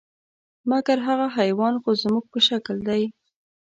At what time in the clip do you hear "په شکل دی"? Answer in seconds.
2.31-3.03